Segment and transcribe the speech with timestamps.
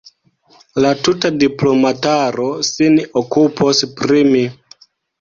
[0.85, 4.47] La tuta diplomataro sin okupos pri mi.